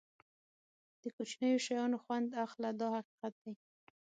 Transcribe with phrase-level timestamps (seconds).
[1.01, 3.53] د کوچنیو شیانو خوند اخله دا حقیقت دی.